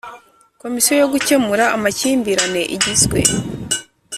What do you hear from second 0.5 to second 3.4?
Komisiyo yo gukemura amakimbirane igizwe